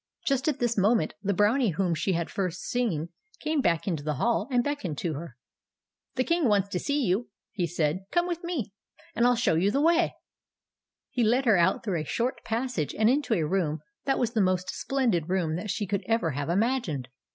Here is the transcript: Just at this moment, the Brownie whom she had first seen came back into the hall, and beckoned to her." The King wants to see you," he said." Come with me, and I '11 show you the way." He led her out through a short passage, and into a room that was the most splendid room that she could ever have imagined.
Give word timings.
Just 0.25 0.47
at 0.47 0.57
this 0.57 0.79
moment, 0.79 1.13
the 1.21 1.31
Brownie 1.31 1.69
whom 1.73 1.93
she 1.93 2.13
had 2.13 2.31
first 2.31 2.61
seen 2.61 3.09
came 3.39 3.61
back 3.61 3.87
into 3.87 4.01
the 4.01 4.15
hall, 4.15 4.47
and 4.49 4.63
beckoned 4.63 4.97
to 4.97 5.13
her." 5.13 5.37
The 6.15 6.23
King 6.23 6.47
wants 6.47 6.69
to 6.69 6.79
see 6.79 7.03
you," 7.03 7.29
he 7.51 7.67
said." 7.67 7.99
Come 8.11 8.25
with 8.27 8.43
me, 8.43 8.73
and 9.13 9.25
I 9.25 9.27
'11 9.29 9.37
show 9.37 9.53
you 9.53 9.69
the 9.69 9.79
way." 9.79 10.15
He 11.11 11.23
led 11.23 11.45
her 11.45 11.55
out 11.55 11.83
through 11.83 12.01
a 12.01 12.03
short 12.03 12.43
passage, 12.43 12.95
and 12.95 13.11
into 13.11 13.35
a 13.35 13.43
room 13.45 13.81
that 14.05 14.17
was 14.17 14.31
the 14.31 14.41
most 14.41 14.71
splendid 14.73 15.29
room 15.29 15.55
that 15.57 15.69
she 15.69 15.85
could 15.85 16.03
ever 16.07 16.31
have 16.31 16.49
imagined. 16.49 17.07